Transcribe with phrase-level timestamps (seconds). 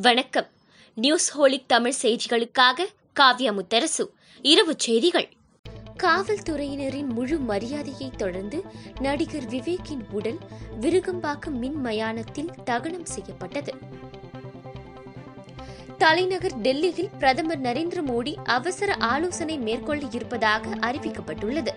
[0.00, 0.46] வணக்கம்.
[0.94, 2.86] News holic Tamil செய்திகளுக்காக
[3.20, 4.08] காவ்யா முத்தரசு.
[4.42, 5.28] இரவு செய்திகள்.
[5.96, 8.64] காவல்துறையினரின் முழு மரியாதையை தொடர்ந்து
[9.00, 10.38] நடிகர் விவேக்கின் உடல்
[10.80, 13.74] விருகம்பாக்கம் மின் மயானத்தில் தகனம் செய்யப்பட்டது.
[15.98, 21.68] தலைநகர் டெல்லியில் பிரதமர் நரேந்திர மோடி அவசர ஆலோசனை மேற்கொள்ள இருப்பதாக அறிவிக்கப்பட்டுள்ளது.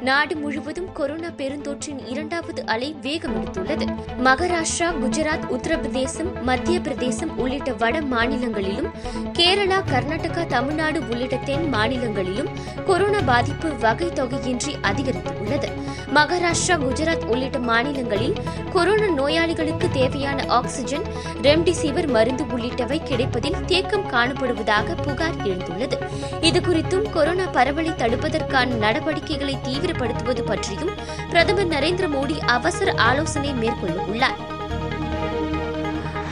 [0.00, 3.86] நாடு முழுவதும் கொரோனா பெருந்தொற்றின் இரண்டாவது அலை வேகமெடுத்துள்ளது.
[4.24, 8.90] மகாராஷ்டிரா குஜராத் உத்தரப்பிரதேசம் மத்திய பிரதேசம் உள்ளிட்ட வட மாநிலங்களிலும்
[9.32, 12.48] கேரளா கர்நாடகா தமிழ்நாடு உள்ளிட்ட தென் மாநிலங்களிலும்
[12.86, 15.70] கொரோனா பாதிப்பு வகை தொகையின்றி அதிகரித்துள்ளது.
[16.14, 18.34] மகாராஷ்டிரா குஜராத் உள்ளிட்ட மாநிலங்களில்
[18.72, 21.02] கொரோனா நோயாளிகளுக்கு தேவையான ஆக்ஸிஜன்
[21.42, 25.96] ரெம்டிசிவர் மருந்து உள்ளிட்டவை கிடைப்பதில் தேக்கம் காணப்படுவதாக புகார் எழுந்துள்ளது.
[26.40, 30.94] இதுகுறித்தும் கொரோனா பரவலை தடுப்பதற்கான நடவடிக்கைகளை தீவிரப்படுத்துவது பற்றியும்
[31.28, 34.50] பிரதமர் நரேந்திர மோடி அவசர ஆலோசனை மேற்கொள்ள உள்ளார்.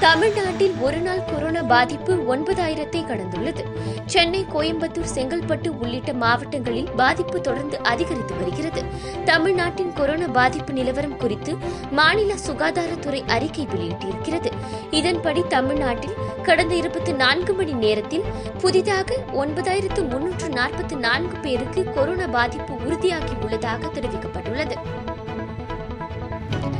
[0.00, 3.64] தமிழ்நாட்டில் ஒருநாள் கொரோனா பாதிப்பு ஒன்பதாயிரத்தை கடந்துள்ளது.
[4.06, 8.84] சென்னை கோயம்புத்தூர் செங்கல்பட்டு உள்ளிட்ட மாவட்டங்களில் பாதிப்பு தொடர்ந்து அதிகரித்து வருகிறது.
[9.24, 11.56] தமிழ்நாட்டின் கொரோனா பாதிப்பு நிலவரம் குறித்து
[11.90, 14.52] மாநில சுகாதாரத்துறை அறிக்கை வெளியிட்டிருக்கிறது.
[14.90, 16.14] இதன்படி தமிழ்நாட்டில்
[16.50, 18.24] கடந்த இருபத்தி நான்கு மணி நேரத்தில்
[18.60, 24.76] புதிதாக ஒன்பதாயிரத்து முன்னூற்று நாற்பத்தி நான்கு பேருக்கு கொரோனா பாதிப்பு உறுதியாகியுள்ளதாக தெரிவிக்கப்பட்டுள்ளது.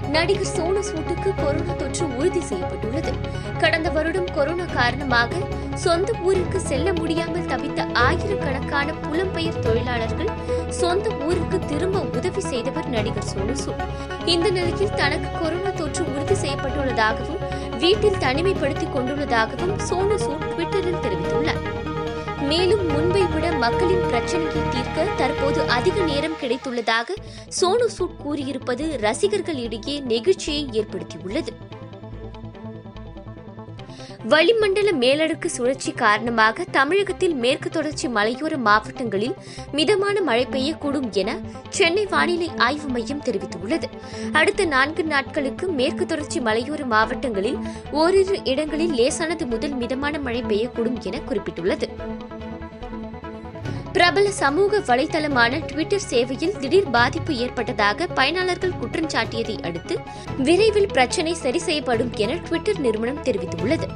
[0.09, 3.13] நடிகர் சோனு சூட்டுக்கு கொரோனா தொற்று உறுதி செய்யப்பட்டுள்ளது.
[3.59, 5.33] கடந்த வருடம் கொரோனா காரணமாக
[5.75, 10.33] சொந்த ஊருக்கு செல்ல முடியாமல் தவித்த ஆயிரக்கணக்கான புலம்பெயர் தொழிலாளர்கள்
[10.69, 13.85] சொந்த ஊருக்கு திரும்ப உதவி செய்தவர் நடிகர் சோனு சூட்.
[14.25, 17.50] இந்த நிலையில் தனக்கு கொரோனா தொற்று உறுதி செய்யப்பட்டுள்ளதாகவும்
[17.81, 21.63] வீட்டில் தனிமைப்படுத்திக் கொண்டுள்ளதாகவும் சோனு சூட் ட்விட்டரில் தெரிவித்துள்ளார்.
[22.49, 27.17] மேலும் முன்பை விட மக்களின் பிரச்சனையை தீர்க்க தற்போது அதிக நேரம் கிடைத்துள்ளதாக
[27.61, 31.53] சோனு சூட் கூறியிருப்பது ரசிகர்களிடையே நெகிழ்ச்சியை ஏற்படுத்தியுள்ளது.
[34.29, 39.35] வளிமண்டல மேலடுக்கு சுழற்சி காரணமாக தமிழகத்தில் மேற்கு தொடர்ச்சி மலையோர மாவட்டங்களில்
[39.73, 43.85] மிதமான மழை பெய்யக்கூடும் என சென்னை வானிலை ஆய்வு மையம் தெரிவித்துள்ளது.
[44.33, 47.59] அடுத்த நான்கு நாட்களுக்கு மேற்கு தொடர்ச்சி மலையோர மாவட்டங்களில்
[47.91, 51.89] ஓரிரு இடங்களில் லேசானது முதல் மிதமான மழை பெய்யக்கூடும் என குறிப்பிட்டுள்ளது.
[53.93, 59.95] பிரபல சமூக வலைதளமான ட்விட்டர் சேவையில் திடீர் பாதிப்பு ஏற்பட்டதாக பயனாளர்கள் குற்றம் சாட்டியதை அடுத்து
[60.37, 63.89] விரைவில் பிரச்சினை சரி செய்யப்படும் என ட்விட்டர் நிறுவனம் தெரிவித்துள்ளது.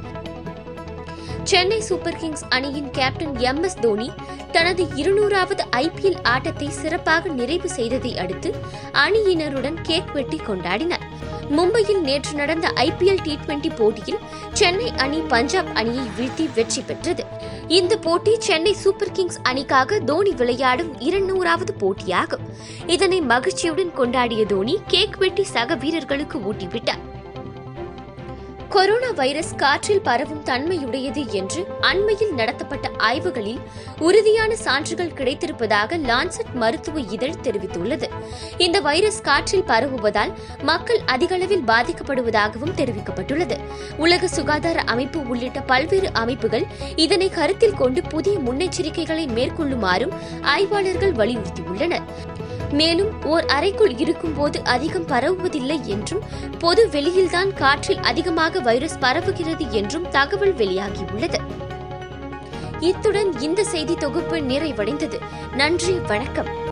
[1.43, 4.11] சென்னை சூப்பர் கிங்ஸ் அணியின் கேப்டன் எம் எஸ் தோனி
[4.51, 8.55] தனது இருநூறாவது ஐபிஎல் ஆட்டத்தை சிறப்பாக நிறைவு செய்ததை அடுத்து
[8.93, 11.05] அணியினருடன் கேக் வெட்டி கொண்டாடினார்.
[11.49, 14.19] மும்பையில் நேற்று நடந்த ஐபிஎல் டி டுவெண்டி போட்டியில்
[14.53, 17.25] சென்னை அணி பஞ்சாப் அணியை வீழ்த்தி வெற்றி பெற்றது.
[17.67, 22.45] இந்த போட்டி சென்னை சூப்பர் கிங்ஸ் அணிக்காக தோனி விளையாடும் இருநூறாவது போட்டியாகும்.
[22.87, 27.14] இதனை மகிழ்ச்சியுடன் கொண்டாடிய தோனி கேக் வெட்டி சக வீரர்களுக்கு ஊட்டிவிட்டார்.
[28.75, 33.59] கொரோனா வைரஸ் காற்றில் பரவும் தன்மையுடையது என்று அண்மையில் நடத்தப்பட்ட ஆய்வுகளில்
[33.99, 38.09] உறுதியான சான்றுகள் கிடைத்திருப்பதாக லான்செட் மருத்துவ இதழ் தெரிவித்துள்ளது.
[38.57, 43.59] இந்த வைரஸ் காற்றில் பரவுவதால் மக்கள் அதிகளவில் பாதிக்கப்படுவதாகவும் தெரிவிக்கப்பட்டுள்ளது.
[43.97, 46.65] உலக சுகாதார அமைப்பு உள்ளிட்ட பல்வேறு அமைப்புகள்
[46.95, 52.03] இதனை கருத்தில் கொண்டு புதிய முன்னெச்சரிக்கைகளை மேற்கொள்ளுமாறும் ஆய்வாளர்கள் வலியுறுத்தியுள்ளனர்.
[52.71, 56.21] மேலும் ஓர் அறைக்குள் இருக்கும்போது அதிகம் பரவுவதில்லை என்றும்
[56.59, 61.39] பொது வெளியில்தான் காற்றில் அதிகமாக வைரஸ் பரவுகிறது என்றும் தகவல் வெளியாகியுள்ளது.
[62.79, 65.19] இத்துடன் இந்த செய்தி தொகுப்பு நிறைவடைந்தது.
[65.55, 66.64] நன்றி வணக்கம்.